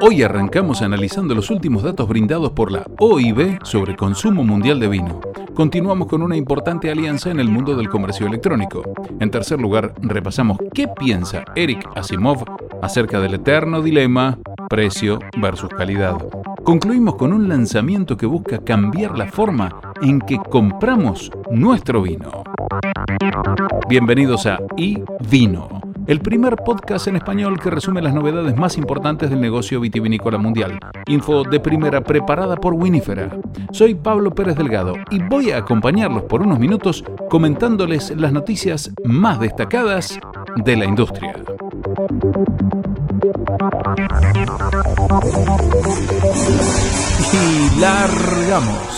Hoy 0.00 0.22
arrancamos 0.22 0.82
analizando 0.82 1.34
los 1.34 1.50
últimos 1.50 1.82
datos 1.82 2.08
brindados 2.08 2.52
por 2.52 2.70
la 2.70 2.86
OIB 2.98 3.58
sobre 3.64 3.96
consumo 3.96 4.44
mundial 4.44 4.78
de 4.78 4.88
vino. 4.88 5.20
Continuamos 5.54 6.06
con 6.08 6.22
una 6.22 6.36
importante 6.36 6.90
alianza 6.90 7.30
en 7.30 7.40
el 7.40 7.48
mundo 7.48 7.74
del 7.74 7.88
comercio 7.88 8.26
electrónico. 8.26 8.82
En 9.20 9.30
tercer 9.30 9.60
lugar, 9.60 9.94
repasamos 10.00 10.58
qué 10.74 10.86
piensa 10.88 11.44
Eric 11.54 11.88
Asimov 11.96 12.44
acerca 12.82 13.20
del 13.20 13.34
eterno 13.34 13.80
dilema 13.82 14.38
precio 14.68 15.18
versus 15.40 15.70
calidad. 15.70 16.16
Concluimos 16.62 17.16
con 17.16 17.32
un 17.32 17.48
lanzamiento 17.48 18.16
que 18.16 18.26
busca 18.26 18.58
cambiar 18.58 19.16
la 19.16 19.26
forma 19.26 19.80
en 20.02 20.20
que 20.20 20.38
compramos 20.38 21.30
nuestro 21.50 22.02
vino. 22.02 22.44
Bienvenidos 23.88 24.46
a 24.46 24.58
iVino 24.76 25.95
el 26.06 26.20
primer 26.20 26.56
podcast 26.56 27.08
en 27.08 27.16
español 27.16 27.58
que 27.58 27.70
resume 27.70 28.00
las 28.00 28.14
novedades 28.14 28.56
más 28.56 28.76
importantes 28.76 29.28
del 29.28 29.40
negocio 29.40 29.80
vitivinícola 29.80 30.38
mundial. 30.38 30.78
Info 31.06 31.42
de 31.42 31.58
primera 31.58 32.00
preparada 32.00 32.56
por 32.56 32.74
Winifera. 32.74 33.36
Soy 33.72 33.94
Pablo 33.94 34.30
Pérez 34.30 34.56
Delgado 34.56 34.94
y 35.10 35.22
voy 35.22 35.50
a 35.50 35.58
acompañarlos 35.58 36.24
por 36.24 36.42
unos 36.42 36.58
minutos 36.58 37.04
comentándoles 37.28 38.10
las 38.16 38.32
noticias 38.32 38.92
más 39.04 39.40
destacadas 39.40 40.18
de 40.64 40.76
la 40.76 40.84
industria. 40.84 41.34
Y 47.32 47.80
largamos. 47.80 48.96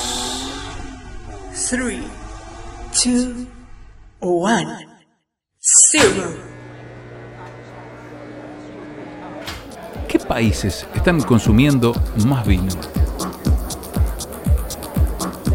3, 1.70 2.00
2, 3.04 3.28
1, 4.20 4.78
0. 5.58 6.47
Países 10.28 10.86
están 10.94 11.20
consumiendo 11.22 11.92
más 12.26 12.46
vino? 12.46 12.68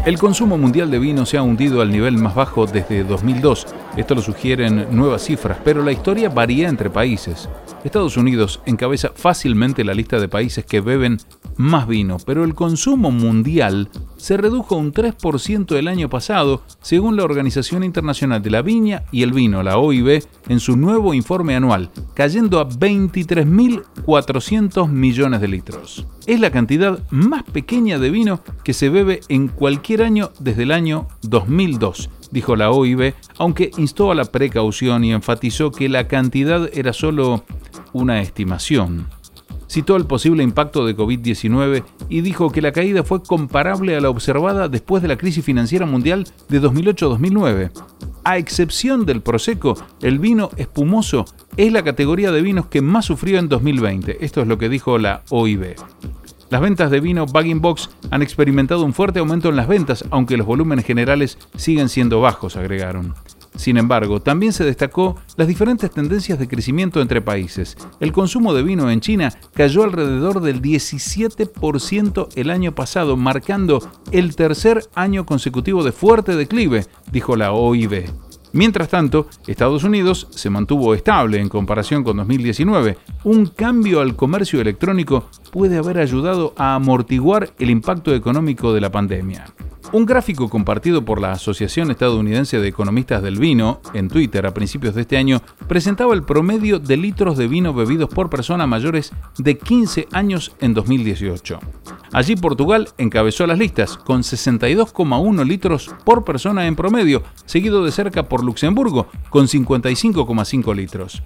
El 0.04 0.18
consumo 0.18 0.58
mundial 0.58 0.90
de 0.90 0.98
vino 0.98 1.24
se 1.24 1.38
ha 1.38 1.42
hundido 1.42 1.80
al 1.80 1.90
nivel 1.90 2.18
más 2.18 2.34
bajo 2.34 2.66
desde 2.66 3.04
2002. 3.04 3.66
Esto 3.96 4.14
lo 4.14 4.20
sugieren 4.20 4.88
nuevas 4.90 5.22
cifras, 5.22 5.56
pero 5.64 5.82
la 5.82 5.92
historia 5.92 6.28
varía 6.28 6.68
entre 6.68 6.90
países. 6.90 7.48
Estados 7.84 8.18
Unidos 8.18 8.60
encabeza 8.66 9.12
fácilmente 9.14 9.82
la 9.82 9.94
lista 9.94 10.20
de 10.20 10.28
países 10.28 10.66
que 10.66 10.82
beben 10.82 11.18
más 11.56 11.86
vino, 11.86 12.18
pero 12.26 12.44
el 12.44 12.54
consumo 12.54 13.10
mundial 13.10 13.88
se 14.24 14.36
redujo 14.38 14.76
un 14.76 14.90
3% 14.90 15.76
el 15.76 15.86
año 15.86 16.08
pasado, 16.08 16.62
según 16.80 17.14
la 17.14 17.24
Organización 17.24 17.84
Internacional 17.84 18.42
de 18.42 18.48
la 18.48 18.62
Viña 18.62 19.02
y 19.12 19.22
el 19.22 19.34
Vino, 19.34 19.62
la 19.62 19.76
OIB, 19.76 20.24
en 20.48 20.60
su 20.60 20.78
nuevo 20.78 21.12
informe 21.12 21.54
anual, 21.54 21.90
cayendo 22.14 22.58
a 22.58 22.66
23.400 22.66 24.88
millones 24.88 25.42
de 25.42 25.48
litros. 25.48 26.06
Es 26.26 26.40
la 26.40 26.50
cantidad 26.50 27.00
más 27.10 27.42
pequeña 27.42 27.98
de 27.98 28.08
vino 28.08 28.40
que 28.62 28.72
se 28.72 28.88
bebe 28.88 29.20
en 29.28 29.48
cualquier 29.48 30.02
año 30.02 30.30
desde 30.40 30.62
el 30.62 30.70
año 30.70 31.06
2002 31.20 32.08
dijo 32.30 32.56
la 32.56 32.70
OIB, 32.70 33.12
aunque 33.38 33.70
instó 33.76 34.10
a 34.10 34.14
la 34.14 34.24
precaución 34.24 35.04
y 35.04 35.12
enfatizó 35.12 35.70
que 35.70 35.90
la 35.90 36.08
cantidad 36.08 36.70
era 36.72 36.94
solo 36.94 37.44
una 37.92 38.22
estimación 38.22 39.06
citó 39.74 39.96
el 39.96 40.06
posible 40.06 40.44
impacto 40.44 40.86
de 40.86 40.96
COVID-19 40.96 41.82
y 42.08 42.20
dijo 42.20 42.50
que 42.50 42.62
la 42.62 42.70
caída 42.70 43.02
fue 43.02 43.24
comparable 43.24 43.96
a 43.96 44.00
la 44.00 44.08
observada 44.08 44.68
después 44.68 45.02
de 45.02 45.08
la 45.08 45.16
crisis 45.16 45.44
financiera 45.44 45.84
mundial 45.84 46.28
de 46.48 46.62
2008-2009. 46.62 47.72
A 48.22 48.38
excepción 48.38 49.04
del 49.04 49.20
Prosecco, 49.20 49.76
el 50.00 50.20
vino 50.20 50.50
espumoso 50.58 51.24
es 51.56 51.72
la 51.72 51.82
categoría 51.82 52.30
de 52.30 52.40
vinos 52.40 52.66
que 52.66 52.82
más 52.82 53.06
sufrió 53.06 53.40
en 53.40 53.48
2020. 53.48 54.24
Esto 54.24 54.42
es 54.42 54.46
lo 54.46 54.58
que 54.58 54.68
dijo 54.68 54.96
la 54.96 55.22
OIB. 55.30 55.74
Las 56.50 56.60
ventas 56.60 56.88
de 56.92 57.00
vino 57.00 57.26
Bagging 57.26 57.60
Box 57.60 57.90
han 58.12 58.22
experimentado 58.22 58.84
un 58.84 58.92
fuerte 58.92 59.18
aumento 59.18 59.48
en 59.48 59.56
las 59.56 59.66
ventas, 59.66 60.04
aunque 60.12 60.36
los 60.36 60.46
volúmenes 60.46 60.84
generales 60.84 61.36
siguen 61.56 61.88
siendo 61.88 62.20
bajos, 62.20 62.56
agregaron. 62.56 63.12
Sin 63.56 63.76
embargo, 63.76 64.20
también 64.20 64.52
se 64.52 64.64
destacó 64.64 65.16
las 65.36 65.46
diferentes 65.46 65.90
tendencias 65.90 66.38
de 66.38 66.48
crecimiento 66.48 67.00
entre 67.00 67.22
países. 67.22 67.76
El 68.00 68.12
consumo 68.12 68.52
de 68.52 68.62
vino 68.62 68.90
en 68.90 69.00
China 69.00 69.32
cayó 69.54 69.84
alrededor 69.84 70.40
del 70.40 70.60
17% 70.60 72.28
el 72.34 72.50
año 72.50 72.74
pasado, 72.74 73.16
marcando 73.16 73.80
el 74.10 74.34
tercer 74.34 74.84
año 74.94 75.24
consecutivo 75.24 75.84
de 75.84 75.92
fuerte 75.92 76.36
declive, 76.36 76.86
dijo 77.12 77.36
la 77.36 77.52
OIB. 77.52 78.10
Mientras 78.54 78.88
tanto, 78.88 79.26
Estados 79.48 79.82
Unidos 79.82 80.28
se 80.30 80.48
mantuvo 80.48 80.94
estable 80.94 81.40
en 81.40 81.48
comparación 81.48 82.04
con 82.04 82.16
2019. 82.18 82.96
Un 83.24 83.46
cambio 83.46 84.00
al 84.00 84.14
comercio 84.14 84.60
electrónico 84.60 85.28
puede 85.50 85.76
haber 85.76 85.98
ayudado 85.98 86.54
a 86.56 86.76
amortiguar 86.76 87.52
el 87.58 87.70
impacto 87.70 88.14
económico 88.14 88.72
de 88.72 88.80
la 88.80 88.92
pandemia. 88.92 89.46
Un 89.92 90.06
gráfico 90.06 90.48
compartido 90.48 91.04
por 91.04 91.20
la 91.20 91.32
Asociación 91.32 91.90
Estadounidense 91.90 92.58
de 92.58 92.68
Economistas 92.68 93.22
del 93.22 93.38
Vino 93.38 93.80
en 93.92 94.08
Twitter 94.08 94.46
a 94.46 94.54
principios 94.54 94.94
de 94.94 95.02
este 95.02 95.16
año 95.16 95.40
presentaba 95.68 96.14
el 96.14 96.24
promedio 96.24 96.78
de 96.78 96.96
litros 96.96 97.36
de 97.36 97.46
vino 97.46 97.72
bebidos 97.72 98.08
por 98.08 98.30
persona 98.30 98.66
mayores 98.66 99.12
de 99.38 99.56
15 99.56 100.08
años 100.12 100.52
en 100.60 100.74
2018. 100.74 101.60
Allí 102.12 102.34
Portugal 102.36 102.88
encabezó 102.98 103.46
las 103.46 103.58
listas 103.58 103.96
con 103.96 104.22
62,1 104.22 105.46
litros 105.46 105.94
por 106.04 106.24
persona 106.24 106.66
en 106.66 106.76
promedio, 106.76 107.22
seguido 107.44 107.84
de 107.84 107.92
cerca 107.92 108.24
por 108.24 108.42
Luxemburgo 108.44 109.08
con 109.30 109.46
55,5 109.46 110.74
litros. 110.74 111.22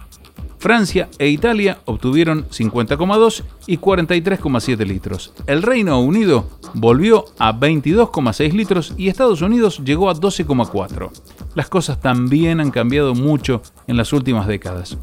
Francia 0.58 1.08
e 1.18 1.28
Italia 1.28 1.78
obtuvieron 1.84 2.46
50,2 2.48 3.44
y 3.66 3.78
43,7 3.78 4.86
litros. 4.86 5.32
El 5.46 5.62
Reino 5.62 6.00
Unido 6.00 6.48
volvió 6.74 7.26
a 7.38 7.52
22,6 7.52 8.52
litros 8.52 8.94
y 8.96 9.08
Estados 9.08 9.40
Unidos 9.40 9.80
llegó 9.84 10.10
a 10.10 10.14
12,4. 10.14 11.10
Las 11.54 11.68
cosas 11.68 12.00
también 12.00 12.60
han 12.60 12.70
cambiado 12.70 13.14
mucho 13.14 13.62
en 13.86 13.96
las 13.96 14.12
últimas 14.12 14.46
décadas. 14.46 14.98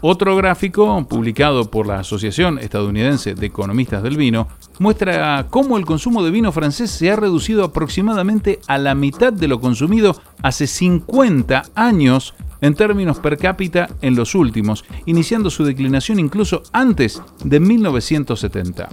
Otro 0.00 0.36
gráfico, 0.36 1.06
publicado 1.08 1.70
por 1.70 1.86
la 1.86 2.00
Asociación 2.00 2.58
Estadounidense 2.58 3.34
de 3.34 3.46
Economistas 3.46 4.02
del 4.02 4.16
Vino, 4.16 4.48
muestra 4.78 5.46
cómo 5.48 5.78
el 5.78 5.86
consumo 5.86 6.22
de 6.22 6.30
vino 6.30 6.52
francés 6.52 6.90
se 6.90 7.10
ha 7.10 7.16
reducido 7.16 7.64
aproximadamente 7.64 8.60
a 8.66 8.78
la 8.78 8.94
mitad 8.94 9.32
de 9.32 9.48
lo 9.48 9.60
consumido 9.60 10.20
hace 10.42 10.66
50 10.66 11.64
años 11.74 12.34
en 12.64 12.74
términos 12.74 13.18
per 13.18 13.36
cápita 13.36 13.90
en 14.00 14.14
los 14.16 14.34
últimos, 14.34 14.86
iniciando 15.04 15.50
su 15.50 15.64
declinación 15.64 16.18
incluso 16.18 16.62
antes 16.72 17.20
de 17.44 17.60
1970. 17.60 18.88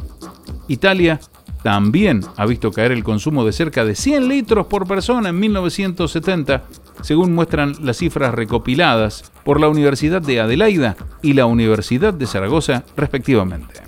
Italia 0.68 1.22
también 1.64 2.22
ha 2.36 2.46
visto 2.46 2.72
caer 2.72 2.92
el 2.92 3.06
consumo 3.06 3.46
de 3.46 3.54
cerca 3.54 3.86
de 3.86 3.96
100 3.96 4.28
litros 4.28 4.68
por 4.68 4.86
persona 4.86 5.30
en 5.30 5.40
1970, 5.40 6.64
según 7.02 7.34
muestran 7.34 7.74
las 7.82 7.98
cifras 7.98 8.34
recopiladas 8.34 9.32
por 9.46 9.62
la 9.62 9.70
Universidad 9.70 10.22
de 10.22 10.42
Adelaida 10.42 10.98
y 11.22 11.32
la 11.32 11.46
Universidad 11.46 12.14
de 12.14 12.28
Zaragoza, 12.28 12.84
respectivamente. 12.98 13.82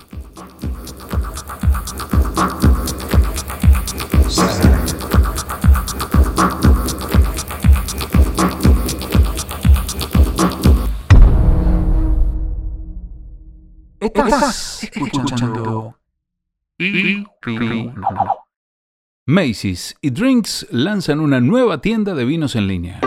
Macy's 19.25 19.95
y 20.01 20.09
Drinks 20.09 20.67
lanzan 20.71 21.19
una 21.21 21.39
nueva 21.39 21.79
tienda 21.79 22.13
de 22.13 22.25
vinos 22.25 22.55
en 22.55 22.67
línea. 22.67 22.99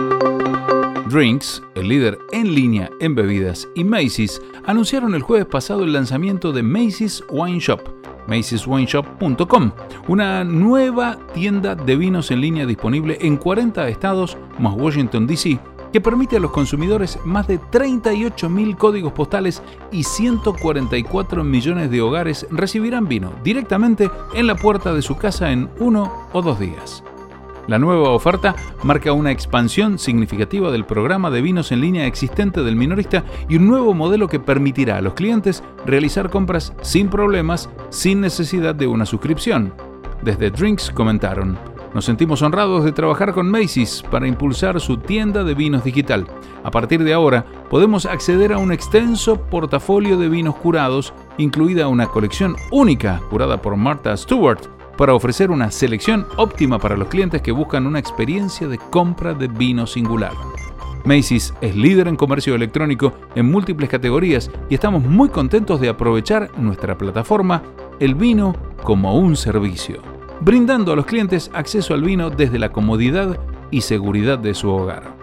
Drinks, 1.11 1.63
el 1.75 1.89
líder 1.89 2.19
en 2.33 2.55
línea 2.55 2.91
en 3.01 3.15
bebidas, 3.15 3.69
y 3.75 3.85
Macy's 3.85 4.41
anunciaron 4.67 5.15
el 5.15 5.23
jueves 5.23 5.47
pasado 5.47 5.85
el 5.85 5.93
lanzamiento 5.93 6.53
de 6.53 6.63
Macy's 6.63 7.23
Wine 7.31 7.61
Shop, 7.61 7.81
macyswineshop.com, 8.27 9.73
una 10.09 10.43
nueva 10.43 11.19
tienda 11.35 11.75
de 11.75 11.97
vinos 11.97 12.31
en 12.31 12.41
línea 12.41 12.67
disponible 12.67 13.19
en 13.21 13.37
40 13.37 13.89
estados 13.89 14.37
más 14.59 14.75
Washington 14.75 15.27
DC 15.27 15.61
que 15.97 16.01
permite 16.03 16.37
a 16.37 16.41
los 16.41 16.51
consumidores 16.51 17.19
más 17.25 17.47
de 17.47 17.59
38.000 17.59 18.77
códigos 18.77 19.15
postales 19.15 19.63
y 19.91 20.03
144 20.03 21.43
millones 21.43 21.91
de 21.91 22.03
hogares 22.03 22.47
recibirán 22.51 23.09
vino 23.09 23.33
directamente 23.43 24.11
en 24.35 24.47
la 24.47 24.57
puerta 24.57 24.93
de 24.93 25.01
su 25.01 25.17
casa 25.17 25.53
en 25.53 25.71
uno 25.79 26.29
o 26.35 26.43
dos 26.43 26.61
días. 26.61 27.03
La 27.67 27.79
nueva 27.79 28.11
oferta 28.11 28.55
marca 28.83 29.15
una 29.15 29.31
expansión 29.31 29.99
significativa 29.99 30.71
del 30.71 30.85
programa 30.85 31.31
de 31.31 31.41
vinos 31.41 31.73
en 31.73 31.81
línea 31.81 32.05
existente 32.05 32.63
del 32.63 32.77
minorista 32.77 33.25
y 33.49 33.57
un 33.57 33.67
nuevo 33.67 33.95
modelo 33.95 34.29
que 34.29 34.39
permitirá 34.39 34.99
a 34.99 35.01
los 35.01 35.15
clientes 35.15 35.63
realizar 35.87 36.29
compras 36.29 36.75
sin 36.83 37.09
problemas, 37.09 37.71
sin 37.89 38.21
necesidad 38.21 38.75
de 38.75 38.87
una 38.87 39.07
suscripción. 39.07 39.73
Desde 40.21 40.51
Drinks 40.51 40.91
comentaron, 40.91 41.57
Nos 41.97 42.05
sentimos 42.05 42.43
honrados 42.43 42.85
de 42.85 42.93
trabajar 42.93 43.33
con 43.33 43.51
Macy's 43.51 44.05
para 44.11 44.29
impulsar 44.29 44.79
su 44.83 44.99
tienda 44.99 45.45
de 45.45 45.55
vinos 45.55 45.83
digital. 45.83 46.27
A 46.63 46.71
partir 46.71 47.03
de 47.03 47.15
ahora, 47.15 47.47
podemos 47.71 48.05
acceder 48.05 48.53
a 48.53 48.59
un 48.59 48.71
extenso 48.71 49.41
portafolio 49.41 50.19
de 50.19 50.29
vinos 50.29 50.57
curados, 50.57 51.15
incluida 51.39 51.89
una 51.89 52.07
colección 52.09 52.55
única 52.71 53.23
curada 53.31 53.63
por 53.63 53.77
Martha 53.77 54.15
Stewart, 54.15 54.61
para 54.99 55.15
ofrecer 55.15 55.51
una 55.51 55.71
selección 55.71 56.27
óptima 56.37 56.79
para 56.79 56.99
los 56.99 57.09
clientes 57.09 57.41
que 57.41 57.51
buscan 57.51 57.87
una 57.87 57.99
experiencia 57.99 58.69
de 58.69 58.77
compra 58.77 59.33
de 59.33 59.49
vino 59.49 59.87
singular. 59.87 60.33
Macy's 61.07 61.55
es 61.63 61.75
líder 61.75 62.09
en 62.09 62.17
comercio 62.17 62.55
electrónico 62.55 63.15
en 63.35 63.51
múltiples 63.51 63.89
categorías 63.89 64.51
y 64.69 64.75
estamos 64.75 65.03
muy 65.03 65.31
contentos 65.31 65.81
de 65.81 65.89
aprovechar 65.89 66.51
nuestra 66.59 66.99
plataforma 66.99 67.63
El 68.01 68.15
vino 68.15 68.55
como 68.83 69.19
un 69.19 69.35
servicio 69.35 70.17
brindando 70.41 70.93
a 70.93 70.97
los 70.97 71.07
clientes 71.07 71.51
acceso 71.55 71.95
al 71.95 72.03
vino 72.03 72.31
desde 72.31 72.59
la 72.59 72.73
comodidad 72.73 73.39
y 73.71 73.81
seguridad 73.81 74.39
de 74.39 74.55
su 74.55 74.71
hogar. 74.71 75.17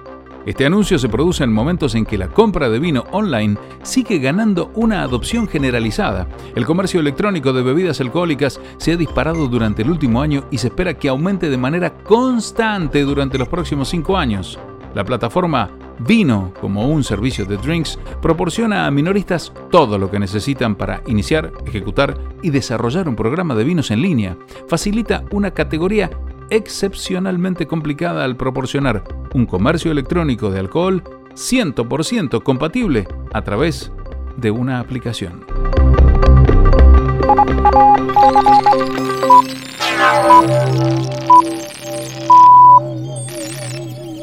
Este 0.45 0.65
anuncio 0.65 0.99
se 0.99 1.07
produce 1.07 1.45
en 1.45 1.53
momentos 1.53 1.95
en 1.95 2.05
que 2.05 2.17
la 2.17 2.27
compra 2.27 2.69
de 2.69 2.79
vino 2.79 3.05
online 3.11 3.57
sigue 3.81 4.19
ganando 4.19 4.71
una 4.75 5.01
adopción 5.01 5.47
generalizada. 5.47 6.27
El 6.53 6.65
comercio 6.65 6.99
electrónico 6.99 7.53
de 7.53 7.61
bebidas 7.63 8.01
alcohólicas 8.01 8.59
se 8.77 8.91
ha 8.91 8.97
disparado 8.97 9.47
durante 9.47 9.83
el 9.83 9.89
último 9.89 10.21
año 10.21 10.43
y 10.51 10.57
se 10.57 10.67
espera 10.67 10.95
que 10.95 11.07
aumente 11.07 11.49
de 11.49 11.57
manera 11.57 11.93
constante 12.03 13.03
durante 13.03 13.37
los 13.37 13.47
próximos 13.47 13.87
cinco 13.87 14.17
años. 14.17 14.59
La 14.93 15.05
plataforma 15.05 15.69
Vino, 15.99 16.53
como 16.59 16.87
un 16.87 17.03
servicio 17.03 17.45
de 17.45 17.57
drinks, 17.57 17.99
proporciona 18.21 18.85
a 18.85 18.91
minoristas 18.91 19.53
todo 19.69 19.97
lo 19.97 20.09
que 20.09 20.19
necesitan 20.19 20.75
para 20.75 21.01
iniciar, 21.07 21.51
ejecutar 21.65 22.17
y 22.41 22.49
desarrollar 22.49 23.07
un 23.07 23.15
programa 23.15 23.55
de 23.55 23.63
vinos 23.63 23.91
en 23.91 24.01
línea. 24.01 24.37
Facilita 24.67 25.23
una 25.31 25.51
categoría 25.51 26.09
excepcionalmente 26.49 27.67
complicada 27.67 28.23
al 28.23 28.35
proporcionar 28.35 29.03
un 29.33 29.45
comercio 29.45 29.91
electrónico 29.91 30.51
de 30.51 30.59
alcohol 30.59 31.03
100% 31.35 32.43
compatible 32.43 33.07
a 33.31 33.41
través 33.41 33.91
de 34.37 34.51
una 34.51 34.79
aplicación. 34.79 35.45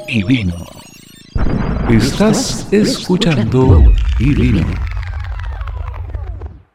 Y 0.08 0.24
vino. 0.24 0.79
Estás 1.92 2.72
escuchando 2.72 3.82
Y 4.20 4.32
vino. 4.32 4.60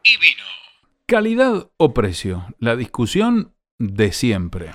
Y 0.04 0.16
vino. 0.18 0.44
Calidad 1.06 1.70
o 1.78 1.94
precio. 1.94 2.44
La 2.58 2.76
discusión 2.76 3.54
de 3.78 4.12
siempre. 4.12 4.72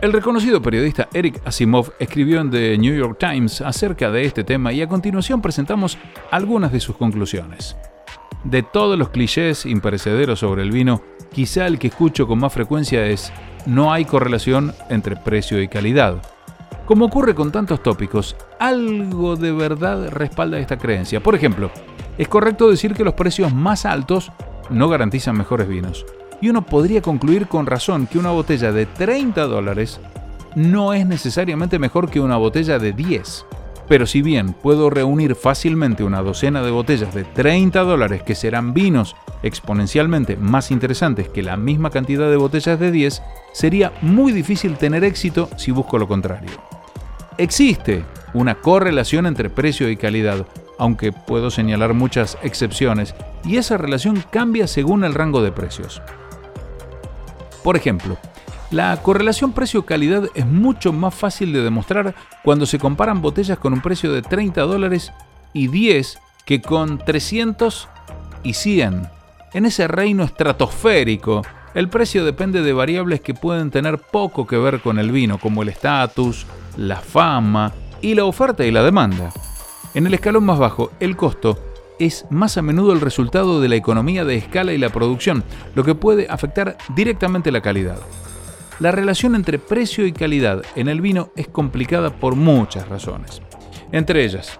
El 0.00 0.12
reconocido 0.12 0.60
periodista 0.60 1.08
Eric 1.14 1.40
Asimov 1.44 1.92
escribió 2.00 2.40
en 2.40 2.50
The 2.50 2.76
New 2.76 2.96
York 2.96 3.18
Times 3.20 3.60
acerca 3.60 4.10
de 4.10 4.24
este 4.24 4.42
tema 4.42 4.72
y 4.72 4.82
a 4.82 4.88
continuación 4.88 5.40
presentamos 5.40 5.98
algunas 6.32 6.72
de 6.72 6.80
sus 6.80 6.96
conclusiones. 6.96 7.76
De 8.42 8.64
todos 8.64 8.98
los 8.98 9.10
clichés 9.10 9.64
imperecederos 9.64 10.40
sobre 10.40 10.62
el 10.62 10.72
vino, 10.72 11.00
quizá 11.32 11.68
el 11.68 11.78
que 11.78 11.86
escucho 11.86 12.26
con 12.26 12.40
más 12.40 12.52
frecuencia 12.52 13.06
es 13.06 13.32
no 13.64 13.92
hay 13.92 14.06
correlación 14.06 14.74
entre 14.90 15.14
precio 15.14 15.62
y 15.62 15.68
calidad. 15.68 16.20
Como 16.92 17.06
ocurre 17.06 17.34
con 17.34 17.50
tantos 17.50 17.82
tópicos, 17.82 18.36
algo 18.58 19.34
de 19.36 19.50
verdad 19.50 20.10
respalda 20.10 20.58
esta 20.58 20.76
creencia. 20.76 21.22
Por 21.22 21.34
ejemplo, 21.34 21.70
es 22.18 22.28
correcto 22.28 22.68
decir 22.68 22.92
que 22.92 23.02
los 23.02 23.14
precios 23.14 23.54
más 23.54 23.86
altos 23.86 24.30
no 24.68 24.90
garantizan 24.90 25.38
mejores 25.38 25.68
vinos. 25.68 26.04
Y 26.42 26.50
uno 26.50 26.60
podría 26.66 27.00
concluir 27.00 27.46
con 27.46 27.64
razón 27.64 28.06
que 28.06 28.18
una 28.18 28.30
botella 28.30 28.72
de 28.72 28.84
30 28.84 29.46
dólares 29.46 30.00
no 30.54 30.92
es 30.92 31.06
necesariamente 31.06 31.78
mejor 31.78 32.10
que 32.10 32.20
una 32.20 32.36
botella 32.36 32.78
de 32.78 32.92
10. 32.92 33.46
Pero 33.88 34.04
si 34.04 34.20
bien 34.20 34.52
puedo 34.52 34.90
reunir 34.90 35.34
fácilmente 35.34 36.04
una 36.04 36.20
docena 36.20 36.60
de 36.60 36.72
botellas 36.72 37.14
de 37.14 37.24
30 37.24 37.80
dólares 37.84 38.22
que 38.22 38.34
serán 38.34 38.74
vinos 38.74 39.16
exponencialmente 39.42 40.36
más 40.36 40.70
interesantes 40.70 41.30
que 41.30 41.42
la 41.42 41.56
misma 41.56 41.88
cantidad 41.88 42.28
de 42.28 42.36
botellas 42.36 42.78
de 42.78 42.90
10, 42.90 43.22
sería 43.54 43.94
muy 44.02 44.30
difícil 44.32 44.76
tener 44.76 45.04
éxito 45.04 45.48
si 45.56 45.70
busco 45.70 45.96
lo 45.96 46.06
contrario. 46.06 46.50
Existe 47.42 48.04
una 48.34 48.54
correlación 48.54 49.26
entre 49.26 49.50
precio 49.50 49.90
y 49.90 49.96
calidad, 49.96 50.46
aunque 50.78 51.10
puedo 51.10 51.50
señalar 51.50 51.92
muchas 51.92 52.38
excepciones, 52.44 53.16
y 53.44 53.56
esa 53.56 53.76
relación 53.76 54.22
cambia 54.30 54.68
según 54.68 55.02
el 55.02 55.12
rango 55.12 55.42
de 55.42 55.50
precios. 55.50 56.00
Por 57.64 57.76
ejemplo, 57.76 58.16
la 58.70 58.96
correlación 59.02 59.50
precio-calidad 59.50 60.28
es 60.36 60.46
mucho 60.46 60.92
más 60.92 61.16
fácil 61.16 61.52
de 61.52 61.64
demostrar 61.64 62.14
cuando 62.44 62.64
se 62.64 62.78
comparan 62.78 63.20
botellas 63.20 63.58
con 63.58 63.72
un 63.72 63.80
precio 63.80 64.12
de 64.12 64.22
30 64.22 64.60
dólares 64.60 65.12
y 65.52 65.66
10 65.66 66.20
que 66.44 66.62
con 66.62 66.98
300 66.98 67.88
y 68.44 68.52
100. 68.52 69.08
En 69.52 69.66
ese 69.66 69.88
reino 69.88 70.22
estratosférico, 70.22 71.42
el 71.74 71.88
precio 71.88 72.24
depende 72.24 72.62
de 72.62 72.72
variables 72.72 73.20
que 73.20 73.34
pueden 73.34 73.72
tener 73.72 73.98
poco 73.98 74.46
que 74.46 74.58
ver 74.58 74.80
con 74.80 75.00
el 75.00 75.10
vino, 75.10 75.38
como 75.38 75.62
el 75.62 75.70
estatus, 75.70 76.46
la 76.76 76.96
fama 76.96 77.72
y 78.00 78.14
la 78.14 78.24
oferta 78.24 78.64
y 78.64 78.70
la 78.70 78.82
demanda. 78.82 79.32
En 79.94 80.06
el 80.06 80.14
escalón 80.14 80.44
más 80.44 80.58
bajo, 80.58 80.90
el 81.00 81.16
costo 81.16 81.58
es 81.98 82.26
más 82.30 82.56
a 82.56 82.62
menudo 82.62 82.92
el 82.92 83.00
resultado 83.00 83.60
de 83.60 83.68
la 83.68 83.76
economía 83.76 84.24
de 84.24 84.36
escala 84.36 84.72
y 84.72 84.78
la 84.78 84.88
producción, 84.88 85.44
lo 85.74 85.84
que 85.84 85.94
puede 85.94 86.26
afectar 86.28 86.76
directamente 86.94 87.52
la 87.52 87.60
calidad. 87.60 87.98
La 88.80 88.90
relación 88.90 89.34
entre 89.34 89.58
precio 89.58 90.06
y 90.06 90.12
calidad 90.12 90.62
en 90.74 90.88
el 90.88 91.00
vino 91.00 91.30
es 91.36 91.46
complicada 91.46 92.10
por 92.10 92.34
muchas 92.34 92.88
razones. 92.88 93.42
Entre 93.92 94.24
ellas, 94.24 94.58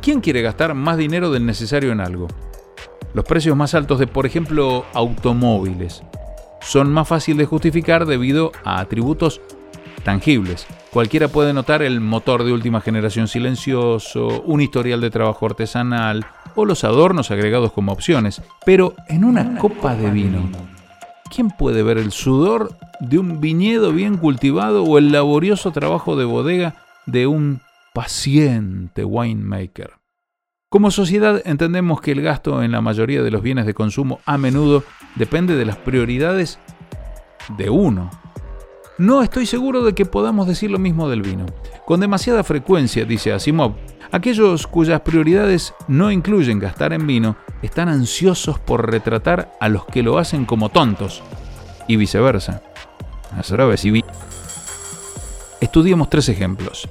¿quién 0.00 0.20
quiere 0.20 0.40
gastar 0.40 0.74
más 0.74 0.96
dinero 0.96 1.30
del 1.30 1.44
necesario 1.44 1.92
en 1.92 2.00
algo? 2.00 2.28
Los 3.12 3.24
precios 3.24 3.56
más 3.56 3.74
altos 3.74 3.98
de, 3.98 4.06
por 4.06 4.24
ejemplo, 4.24 4.84
automóviles 4.94 6.02
son 6.60 6.92
más 6.92 7.08
fáciles 7.08 7.38
de 7.38 7.46
justificar 7.46 8.06
debido 8.06 8.52
a 8.64 8.80
atributos 8.80 9.40
tangibles. 10.08 10.66
Cualquiera 10.90 11.28
puede 11.28 11.52
notar 11.52 11.82
el 11.82 12.00
motor 12.00 12.42
de 12.42 12.50
última 12.50 12.80
generación 12.80 13.28
silencioso, 13.28 14.40
un 14.46 14.62
historial 14.62 15.02
de 15.02 15.10
trabajo 15.10 15.44
artesanal 15.44 16.24
o 16.54 16.64
los 16.64 16.82
adornos 16.82 17.30
agregados 17.30 17.74
como 17.74 17.92
opciones. 17.92 18.40
Pero 18.64 18.94
en 19.08 19.22
una 19.22 19.58
copa 19.58 19.94
de 19.94 20.10
vino, 20.10 20.48
¿quién 21.30 21.50
puede 21.50 21.82
ver 21.82 21.98
el 21.98 22.10
sudor 22.10 22.72
de 23.00 23.18
un 23.18 23.42
viñedo 23.42 23.92
bien 23.92 24.16
cultivado 24.16 24.82
o 24.82 24.96
el 24.96 25.12
laborioso 25.12 25.72
trabajo 25.72 26.16
de 26.16 26.24
bodega 26.24 26.76
de 27.04 27.26
un 27.26 27.60
paciente 27.92 29.04
winemaker? 29.04 29.90
Como 30.70 30.90
sociedad 30.90 31.42
entendemos 31.44 32.00
que 32.00 32.12
el 32.12 32.22
gasto 32.22 32.62
en 32.62 32.72
la 32.72 32.80
mayoría 32.80 33.22
de 33.22 33.30
los 33.30 33.42
bienes 33.42 33.66
de 33.66 33.74
consumo 33.74 34.20
a 34.24 34.38
menudo 34.38 34.84
depende 35.16 35.54
de 35.54 35.66
las 35.66 35.76
prioridades 35.76 36.58
de 37.58 37.68
uno 37.68 38.10
no 38.98 39.22
estoy 39.22 39.46
seguro 39.46 39.84
de 39.84 39.94
que 39.94 40.06
podamos 40.06 40.48
decir 40.48 40.70
lo 40.70 40.78
mismo 40.78 41.08
del 41.08 41.22
vino. 41.22 41.46
Con 41.86 42.00
demasiada 42.00 42.42
frecuencia, 42.42 43.04
dice 43.04 43.32
Asimov, 43.32 43.74
aquellos 44.10 44.66
cuyas 44.66 45.00
prioridades 45.02 45.72
no 45.86 46.10
incluyen 46.10 46.58
gastar 46.58 46.92
en 46.92 47.06
vino 47.06 47.36
están 47.62 47.88
ansiosos 47.88 48.58
por 48.58 48.90
retratar 48.90 49.52
a 49.60 49.68
los 49.68 49.86
que 49.86 50.02
lo 50.02 50.18
hacen 50.18 50.44
como 50.44 50.68
tontos, 50.68 51.22
y 51.86 51.96
viceversa. 51.96 52.62
Estudiemos 55.60 56.10
tres 56.10 56.28
ejemplos. 56.28 56.88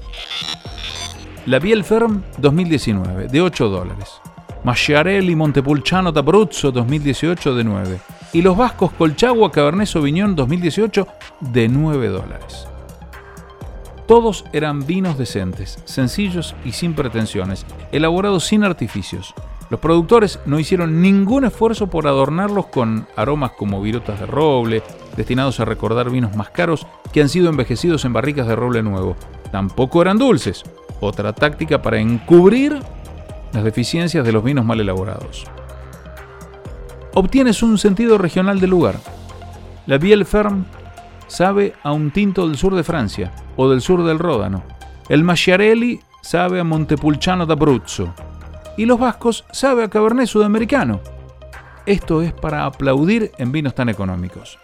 La 1.46 1.60
Bielferm 1.60 2.24
2019, 2.38 3.28
de 3.28 3.42
8 3.42 3.70
dólares. 3.70 4.22
Masciarelli 4.64 5.36
Montepulciano 5.36 6.12
d'Abruzzo 6.12 6.72
2018, 6.72 7.56
de 7.56 7.64
9 7.64 8.00
y 8.34 8.42
los 8.42 8.58
vascos 8.58 8.92
Colchagua 8.92 9.52
Cabernet 9.52 9.88
Sauvignon 9.88 10.36
2018 10.36 11.08
de 11.40 11.68
9 11.68 12.08
dólares. 12.10 12.68
Todos 14.08 14.46
eran 14.54 14.86
vinos 14.86 15.18
decentes, 15.18 15.80
sencillos 15.86 16.56
y 16.64 16.72
sin 16.72 16.94
pretensiones, 16.94 17.66
elaborados 17.92 18.46
sin 18.46 18.64
artificios. 18.64 19.34
Los 19.70 19.82
productores 19.82 20.40
no 20.46 20.60
hicieron 20.60 21.02
ningún 21.02 21.44
esfuerzo 21.44 21.88
por 21.88 22.08
adornarlos 22.08 22.68
con 22.68 23.06
aromas 23.18 23.52
como 23.52 23.82
virotas 23.82 24.20
de 24.22 24.26
roble, 24.26 24.82
destinados 25.18 25.60
a 25.60 25.66
recordar 25.66 26.10
vinos 26.10 26.38
más 26.38 26.50
caros 26.52 26.88
que 27.12 27.22
han 27.22 27.28
sido 27.28 27.50
envejecidos 27.50 28.06
en 28.06 28.14
barricas 28.14 28.48
de 28.48 28.56
roble 28.56 28.82
nuevo. 28.82 29.18
Tampoco 29.52 30.02
eran 30.02 30.18
dulces, 30.18 30.64
otra 31.02 31.34
táctica 31.34 31.82
para 31.82 32.00
encubrir 32.00 32.80
las 33.52 33.64
deficiencias 33.66 34.26
de 34.26 34.32
los 34.32 34.44
vinos 34.44 34.64
mal 34.64 34.80
elaborados 34.80 35.46
obtienes 37.18 37.64
un 37.64 37.80
sentido 37.80 38.20
regional 38.20 38.60
del 38.60 38.70
lugar. 38.70 38.96
La 39.88 39.98
Biel 39.98 40.24
Ferm 40.24 40.66
sabe 41.26 41.74
a 41.82 41.92
un 41.92 42.12
tinto 42.12 42.48
del 42.48 42.58
sur 42.58 42.76
de 42.76 42.84
Francia 42.84 43.32
o 43.56 43.68
del 43.68 43.82
sur 43.82 44.04
del 44.04 44.20
Ródano. 44.20 44.62
El 45.10 45.24
Masciarelli 45.24 46.00
sabe 46.22 46.60
a 46.60 46.64
Montepulciano 46.64 47.48
d'Abruzzo. 47.48 48.14
Y 48.78 48.86
los 48.86 49.00
vascos 49.00 49.46
sabe 49.52 49.84
a 49.84 49.88
Cabernet 49.88 50.28
sudamericano. 50.28 51.02
Esto 51.88 52.22
es 52.22 52.34
para 52.34 52.66
aplaudir 52.66 53.32
en 53.40 53.52
vinos 53.52 53.74
tan 53.74 53.90
económicos. 53.90 54.60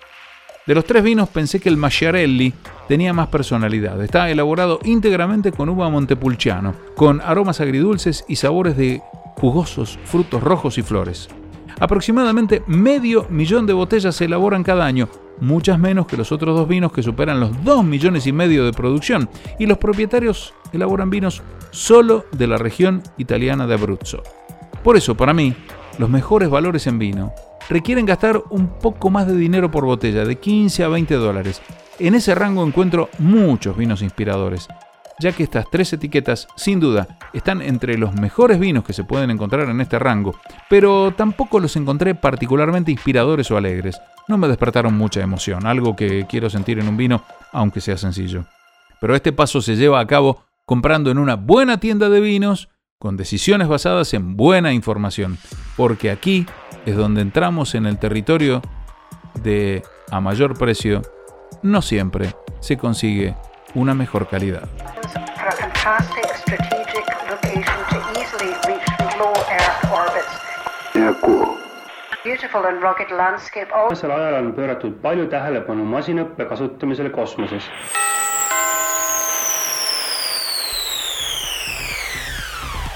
De 0.67 0.75
los 0.75 0.85
tres 0.85 1.03
vinos 1.03 1.29
pensé 1.29 1.59
que 1.59 1.69
el 1.69 1.77
Macchiarelli 1.77 2.53
tenía 2.87 3.13
más 3.13 3.29
personalidad. 3.29 3.99
Está 4.03 4.29
elaborado 4.29 4.79
íntegramente 4.83 5.51
con 5.51 5.69
uva 5.69 5.89
Montepulciano, 5.89 6.75
con 6.95 7.19
aromas 7.21 7.61
agridulces 7.61 8.25
y 8.27 8.35
sabores 8.35 8.77
de 8.77 9.01
jugosos 9.37 9.97
frutos 10.05 10.43
rojos 10.43 10.77
y 10.77 10.83
flores. 10.83 11.29
Aproximadamente 11.79 12.63
medio 12.67 13.27
millón 13.29 13.65
de 13.65 13.73
botellas 13.73 14.15
se 14.15 14.25
elaboran 14.25 14.63
cada 14.63 14.85
año, 14.85 15.09
muchas 15.39 15.79
menos 15.79 16.07
que 16.07 16.17
los 16.17 16.31
otros 16.31 16.55
dos 16.55 16.67
vinos 16.67 16.91
que 16.91 17.03
superan 17.03 17.39
los 17.39 17.63
2 17.63 17.83
millones 17.83 18.27
y 18.27 18.31
medio 18.31 18.65
de 18.65 18.73
producción, 18.73 19.29
y 19.59 19.65
los 19.65 19.77
propietarios 19.77 20.53
elaboran 20.71 21.09
vinos 21.09 21.41
solo 21.71 22.25
de 22.31 22.47
la 22.47 22.57
región 22.57 23.03
italiana 23.17 23.67
de 23.67 23.73
Abruzzo. 23.73 24.23
Por 24.83 24.97
eso, 24.97 25.15
para 25.15 25.33
mí, 25.33 25.55
los 25.97 26.09
mejores 26.09 26.49
valores 26.49 26.87
en 26.87 26.99
vino 26.99 27.33
requieren 27.69 28.05
gastar 28.05 28.43
un 28.49 28.67
poco 28.79 29.09
más 29.09 29.27
de 29.27 29.35
dinero 29.35 29.71
por 29.71 29.85
botella, 29.85 30.25
de 30.25 30.37
15 30.37 30.83
a 30.83 30.87
20 30.89 31.15
dólares. 31.15 31.61
En 31.99 32.15
ese 32.15 32.35
rango 32.35 32.65
encuentro 32.65 33.09
muchos 33.19 33.77
vinos 33.77 34.01
inspiradores, 34.01 34.67
ya 35.19 35.31
que 35.31 35.43
estas 35.43 35.69
tres 35.69 35.93
etiquetas, 35.93 36.47
sin 36.55 36.79
duda, 36.79 37.19
están 37.33 37.61
entre 37.61 37.97
los 37.97 38.13
mejores 38.15 38.59
vinos 38.59 38.83
que 38.83 38.93
se 38.93 39.03
pueden 39.03 39.29
encontrar 39.31 39.69
en 39.69 39.81
este 39.81 39.99
rango, 39.99 40.35
pero 40.69 41.13
tampoco 41.15 41.59
los 41.59 41.75
encontré 41.75 42.15
particularmente 42.15 42.91
inspiradores 42.91 43.49
o 43.51 43.57
alegres. 43.57 43.99
No 44.27 44.37
me 44.37 44.47
despertaron 44.47 44.95
mucha 44.95 45.21
emoción, 45.21 45.65
algo 45.65 45.95
que 45.95 46.25
quiero 46.27 46.49
sentir 46.49 46.79
en 46.79 46.87
un 46.87 46.97
vino, 46.97 47.23
aunque 47.51 47.81
sea 47.81 47.97
sencillo. 47.97 48.45
Pero 48.99 49.15
este 49.15 49.33
paso 49.33 49.61
se 49.61 49.75
lleva 49.75 49.99
a 49.99 50.07
cabo 50.07 50.43
comprando 50.65 51.11
en 51.11 51.17
una 51.17 51.35
buena 51.35 51.79
tienda 51.79 52.09
de 52.09 52.21
vinos, 52.21 52.69
con 52.97 53.17
decisiones 53.17 53.67
basadas 53.67 54.13
en 54.13 54.37
buena 54.37 54.71
información, 54.71 55.37
porque 55.75 56.09
aquí 56.09 56.45
es 56.85 56.95
donde 56.95 57.21
entramos 57.21 57.75
en 57.75 57.85
el 57.85 57.97
territorio 57.97 58.61
de 59.43 59.83
a 60.09 60.21
mayor 60.21 60.57
precio, 60.57 61.01
no 61.61 61.81
siempre 61.81 62.33
se 62.61 62.77
consigue 62.77 63.35
una 63.75 63.93
mejor 63.93 64.27
calidad. 64.27 64.63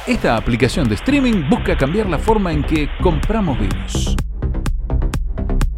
Esta 0.07 0.37
aplicación 0.37 0.87
de 0.87 0.95
streaming 0.95 1.49
busca 1.49 1.75
cambiar 1.75 2.07
la 2.07 2.17
forma 2.17 2.53
en 2.53 2.63
que 2.63 2.89
compramos 3.01 3.59
vinos. 3.59 4.15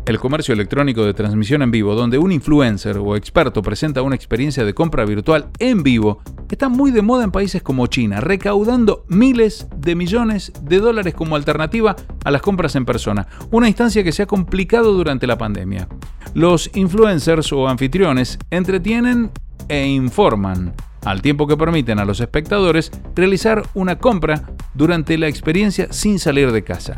El 0.09 0.19
comercio 0.19 0.55
electrónico 0.55 1.05
de 1.05 1.13
transmisión 1.13 1.61
en 1.61 1.69
vivo, 1.69 1.93
donde 1.93 2.17
un 2.17 2.31
influencer 2.31 2.97
o 2.97 3.15
experto 3.15 3.61
presenta 3.61 4.01
una 4.01 4.15
experiencia 4.15 4.65
de 4.65 4.73
compra 4.73 5.05
virtual 5.05 5.49
en 5.59 5.83
vivo, 5.83 6.23
está 6.49 6.67
muy 6.67 6.89
de 6.89 7.03
moda 7.03 7.23
en 7.23 7.29
países 7.29 7.61
como 7.61 7.85
China, 7.85 8.19
recaudando 8.19 9.05
miles 9.07 9.67
de 9.77 9.93
millones 9.93 10.51
de 10.63 10.79
dólares 10.79 11.13
como 11.13 11.35
alternativa 11.35 11.95
a 12.25 12.31
las 12.31 12.41
compras 12.41 12.75
en 12.75 12.85
persona, 12.85 13.27
una 13.51 13.67
instancia 13.67 14.03
que 14.03 14.11
se 14.11 14.23
ha 14.23 14.25
complicado 14.25 14.93
durante 14.93 15.27
la 15.27 15.37
pandemia. 15.37 15.87
Los 16.33 16.71
influencers 16.73 17.53
o 17.53 17.67
anfitriones 17.67 18.39
entretienen 18.49 19.29
e 19.67 19.85
informan, 19.85 20.73
al 21.05 21.21
tiempo 21.21 21.45
que 21.45 21.55
permiten 21.55 21.99
a 21.99 22.05
los 22.05 22.19
espectadores 22.19 22.91
realizar 23.15 23.61
una 23.75 23.99
compra 23.99 24.53
durante 24.73 25.19
la 25.19 25.27
experiencia 25.27 25.93
sin 25.93 26.17
salir 26.17 26.51
de 26.51 26.63
casa. 26.63 26.95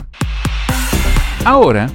Ahora, 1.43 1.89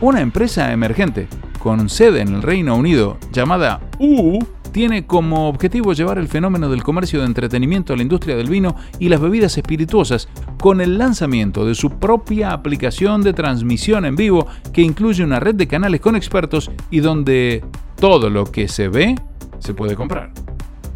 una 0.00 0.20
empresa 0.20 0.72
emergente 0.72 1.28
con 1.58 1.88
sede 1.88 2.20
en 2.20 2.28
el 2.34 2.42
Reino 2.42 2.76
Unido 2.76 3.18
llamada 3.32 3.80
U 3.98 4.38
tiene 4.72 5.06
como 5.06 5.48
objetivo 5.48 5.92
llevar 5.92 6.18
el 6.18 6.26
fenómeno 6.26 6.68
del 6.68 6.82
comercio 6.82 7.20
de 7.20 7.26
entretenimiento 7.26 7.92
a 7.92 7.96
la 7.96 8.02
industria 8.02 8.34
del 8.34 8.50
vino 8.50 8.74
y 8.98 9.08
las 9.08 9.20
bebidas 9.20 9.56
espirituosas 9.56 10.28
con 10.60 10.80
el 10.80 10.98
lanzamiento 10.98 11.64
de 11.64 11.76
su 11.76 11.90
propia 11.90 12.50
aplicación 12.50 13.22
de 13.22 13.32
transmisión 13.32 14.04
en 14.04 14.16
vivo 14.16 14.48
que 14.72 14.82
incluye 14.82 15.22
una 15.22 15.38
red 15.38 15.54
de 15.54 15.68
canales 15.68 16.00
con 16.00 16.16
expertos 16.16 16.72
y 16.90 16.98
donde 17.00 17.64
todo 18.00 18.30
lo 18.30 18.44
que 18.44 18.66
se 18.66 18.88
ve 18.88 19.14
se 19.60 19.74
puede 19.74 19.94
comprar. 19.94 20.32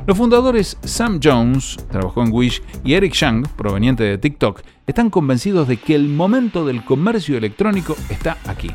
Los 0.09 0.17
fundadores 0.17 0.79
Sam 0.85 1.21
Jones, 1.23 1.77
trabajó 1.91 2.23
en 2.23 2.33
Wish, 2.33 2.63
y 2.83 2.95
Eric 2.95 3.13
Shang, 3.13 3.47
proveniente 3.57 4.05
de 4.05 4.17
TikTok, 4.17 4.63
están 4.87 5.11
convencidos 5.11 5.69
de 5.69 5.77
que 5.77 5.95
el 5.95 6.09
momento 6.09 6.65
del 6.65 6.83
comercio 6.83 7.37
electrónico 7.37 7.95
está 8.09 8.39
aquí. 8.47 8.71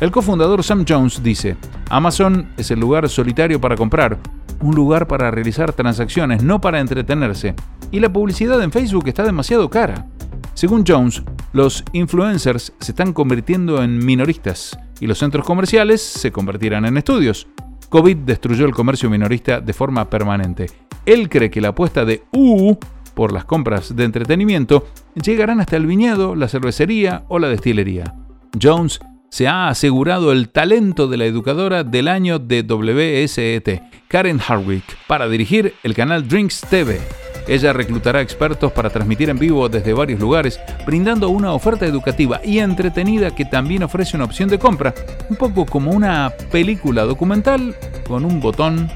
El 0.00 0.10
cofundador 0.10 0.64
Sam 0.64 0.86
Jones 0.88 1.22
dice, 1.22 1.58
Amazon 1.90 2.48
es 2.56 2.70
el 2.70 2.80
lugar 2.80 3.06
solitario 3.10 3.60
para 3.60 3.76
comprar, 3.76 4.18
un 4.62 4.74
lugar 4.74 5.06
para 5.06 5.30
realizar 5.30 5.74
transacciones, 5.74 6.42
no 6.42 6.58
para 6.58 6.80
entretenerse, 6.80 7.54
y 7.90 8.00
la 8.00 8.10
publicidad 8.10 8.62
en 8.62 8.72
Facebook 8.72 9.08
está 9.08 9.24
demasiado 9.24 9.68
cara. 9.68 10.06
Según 10.54 10.84
Jones, 10.88 11.22
los 11.52 11.84
influencers 11.92 12.72
se 12.80 12.92
están 12.92 13.12
convirtiendo 13.12 13.82
en 13.82 14.02
minoristas 14.02 14.78
y 15.00 15.06
los 15.06 15.18
centros 15.18 15.44
comerciales 15.44 16.00
se 16.00 16.32
convertirán 16.32 16.86
en 16.86 16.96
estudios. 16.96 17.46
COVID 17.88 18.16
destruyó 18.18 18.66
el 18.66 18.74
comercio 18.74 19.08
minorista 19.08 19.60
de 19.60 19.72
forma 19.72 20.08
permanente. 20.10 20.66
Él 21.06 21.28
cree 21.28 21.50
que 21.50 21.60
la 21.60 21.68
apuesta 21.68 22.04
de 22.04 22.22
U 22.32 22.76
por 23.14 23.32
las 23.32 23.44
compras 23.44 23.96
de 23.96 24.04
entretenimiento 24.04 24.86
llegarán 25.14 25.60
hasta 25.60 25.76
el 25.76 25.86
viñedo, 25.86 26.36
la 26.36 26.48
cervecería 26.48 27.24
o 27.28 27.38
la 27.38 27.48
destilería. 27.48 28.14
Jones 28.60 29.00
se 29.30 29.48
ha 29.48 29.68
asegurado 29.68 30.32
el 30.32 30.50
talento 30.50 31.08
de 31.08 31.16
la 31.16 31.24
educadora 31.24 31.84
del 31.84 32.08
año 32.08 32.38
de 32.38 32.62
WSET, 32.62 33.82
Karen 34.08 34.40
Harwick, 34.46 34.84
para 35.06 35.28
dirigir 35.28 35.74
el 35.82 35.94
canal 35.94 36.28
Drinks 36.28 36.60
TV. 36.60 37.27
Ella 37.48 37.72
reclutará 37.72 38.20
expertos 38.20 38.70
para 38.72 38.90
transmitir 38.90 39.30
en 39.30 39.38
vivo 39.38 39.70
desde 39.70 39.94
varios 39.94 40.20
lugares, 40.20 40.60
brindando 40.84 41.30
una 41.30 41.54
oferta 41.54 41.86
educativa 41.86 42.42
y 42.44 42.58
entretenida 42.58 43.30
que 43.34 43.46
también 43.46 43.82
ofrece 43.82 44.16
una 44.16 44.26
opción 44.26 44.50
de 44.50 44.58
compra, 44.58 44.94
un 45.30 45.36
poco 45.36 45.64
como 45.64 45.90
una 45.90 46.30
película 46.52 47.04
documental 47.04 47.74
con 48.06 48.26
un 48.26 48.38
botón 48.40 48.90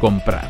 comprar. 0.00 0.48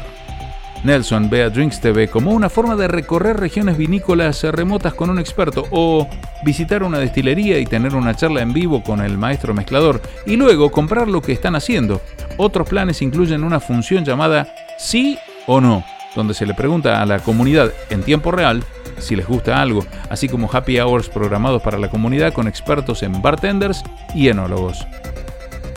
Nelson 0.85 1.31
ve 1.31 1.45
a 1.45 1.49
Drinks 1.49 1.81
TV 1.81 2.09
como 2.09 2.33
una 2.33 2.51
forma 2.51 2.77
de 2.77 2.89
recorrer 2.89 3.39
regiones 3.39 3.79
vinícolas 3.79 4.43
remotas 4.45 4.93
con 4.93 5.09
un 5.09 5.19
experto 5.19 5.65
o 5.71 6.07
visitar 6.45 6.83
una 6.83 6.99
destilería 6.99 7.59
y 7.59 7.65
tener 7.65 7.95
una 7.95 8.15
charla 8.15 8.43
en 8.43 8.53
vivo 8.53 8.83
con 8.83 9.01
el 9.01 9.17
maestro 9.17 9.55
mezclador 9.55 10.03
y 10.27 10.37
luego 10.37 10.71
comprar 10.71 11.09
lo 11.09 11.23
que 11.23 11.33
están 11.33 11.57
haciendo. 11.57 12.03
Otros 12.37 12.69
planes 12.69 13.01
incluyen 13.01 13.45
una 13.45 13.61
función 13.61 14.05
llamada 14.05 14.55
sí 14.79 15.19
o 15.47 15.61
no 15.63 15.83
donde 16.17 16.35
se 16.35 16.47
le 16.47 16.55
pregunta 16.55 17.01
a 17.01 17.07
la 17.07 17.21
comunidad 17.21 17.73
en 17.91 18.03
tiempo 18.03 18.33
real 18.33 18.65
si 18.99 19.15
les 19.15 19.29
gusta 19.29 19.61
algo, 19.61 19.85
así 20.11 20.29
como 20.29 20.51
happy 20.51 20.81
hours 20.81 21.09
programados 21.09 21.63
para 21.63 21.79
la 21.79 21.91
comunidad 21.91 22.33
con 22.33 22.49
expertos 22.49 23.03
en 23.03 23.23
bartenders 23.23 23.85
y 24.15 24.29
enólogos. 24.29 24.87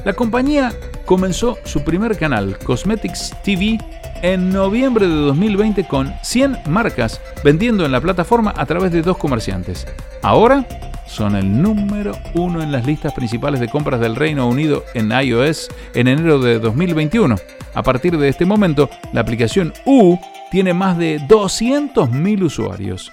La 0.05 0.13
compañía 0.13 0.71
comenzó 1.05 1.57
su 1.65 1.83
primer 1.83 2.17
canal, 2.17 2.57
Cosmetics 2.59 3.35
TV, 3.43 3.77
en 4.21 4.51
noviembre 4.51 5.07
de 5.07 5.13
2020 5.13 5.83
con 5.85 6.13
100 6.23 6.59
marcas 6.69 7.21
vendiendo 7.43 7.85
en 7.85 7.91
la 7.91 8.01
plataforma 8.01 8.53
a 8.55 8.65
través 8.65 8.91
de 8.91 9.01
dos 9.01 9.17
comerciantes. 9.17 9.87
Ahora 10.21 10.65
son 11.09 11.35
el 11.35 11.61
número 11.61 12.13
uno 12.35 12.61
en 12.61 12.71
las 12.71 12.85
listas 12.85 13.13
principales 13.13 13.59
de 13.59 13.67
compras 13.67 13.99
del 13.99 14.15
Reino 14.15 14.47
Unido 14.47 14.83
en 14.93 15.11
iOS 15.11 15.67
en 15.95 16.07
enero 16.07 16.39
de 16.39 16.59
2021. 16.59 17.35
A 17.73 17.83
partir 17.83 18.17
de 18.17 18.29
este 18.29 18.45
momento, 18.45 18.89
la 19.11 19.21
aplicación 19.21 19.73
U 19.85 20.17
tiene 20.51 20.73
más 20.73 20.97
de 20.97 21.19
200.000 21.19 22.43
usuarios. 22.43 23.11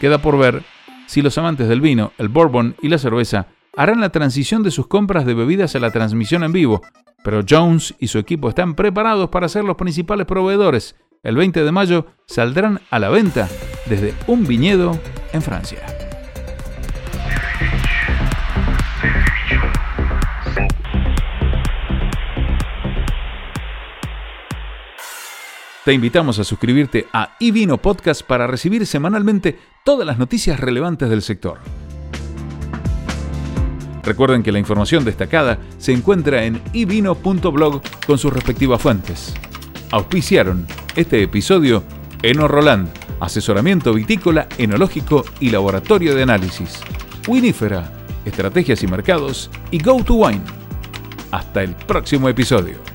Queda 0.00 0.18
por 0.18 0.36
ver 0.36 0.62
si 1.06 1.22
los 1.22 1.38
amantes 1.38 1.68
del 1.68 1.80
vino, 1.80 2.12
el 2.18 2.28
bourbon 2.28 2.74
y 2.82 2.88
la 2.88 2.98
cerveza 2.98 3.46
harán 3.76 4.00
la 4.00 4.10
transición 4.10 4.62
de 4.62 4.70
sus 4.70 4.88
compras 4.88 5.24
de 5.24 5.34
bebidas 5.34 5.74
a 5.76 5.80
la 5.80 5.90
transmisión 5.90 6.42
en 6.42 6.52
vivo, 6.52 6.82
pero 7.22 7.42
Jones 7.48 7.94
y 8.00 8.08
su 8.08 8.18
equipo 8.18 8.48
están 8.48 8.74
preparados 8.74 9.30
para 9.30 9.48
ser 9.48 9.64
los 9.64 9.76
principales 9.76 10.26
proveedores. 10.26 10.96
El 11.22 11.36
20 11.36 11.62
de 11.62 11.72
mayo 11.72 12.06
saldrán 12.26 12.80
a 12.90 12.98
la 12.98 13.08
venta 13.08 13.48
desde 13.86 14.12
un 14.26 14.44
viñedo 14.44 14.98
en 15.32 15.40
Francia. 15.40 16.01
Te 25.84 25.92
invitamos 25.92 26.38
a 26.38 26.44
suscribirte 26.44 27.08
a 27.12 27.36
iVino 27.40 27.76
Podcast 27.76 28.22
para 28.22 28.46
recibir 28.46 28.86
semanalmente 28.86 29.58
todas 29.84 30.06
las 30.06 30.16
noticias 30.16 30.60
relevantes 30.60 31.10
del 31.10 31.22
sector. 31.22 31.58
Recuerden 34.04 34.44
que 34.44 34.52
la 34.52 34.60
información 34.60 35.04
destacada 35.04 35.58
se 35.78 35.92
encuentra 35.92 36.44
en 36.44 36.62
ivino.blog 36.72 37.82
con 38.06 38.16
sus 38.16 38.32
respectivas 38.32 38.80
fuentes. 38.80 39.34
Auspiciaron 39.90 40.68
este 40.94 41.20
episodio 41.20 41.82
Eno 42.22 42.46
Roland, 42.46 42.88
asesoramiento 43.18 43.92
vitícola, 43.92 44.46
enológico 44.58 45.24
y 45.40 45.50
laboratorio 45.50 46.14
de 46.14 46.22
análisis. 46.22 46.80
Winifera, 47.28 47.90
Estrategias 48.24 48.82
y 48.82 48.86
Mercados 48.86 49.50
y 49.70 49.82
Go 49.82 50.02
to 50.02 50.14
Wine. 50.14 50.42
Hasta 51.30 51.62
el 51.62 51.74
próximo 51.74 52.28
episodio. 52.28 52.92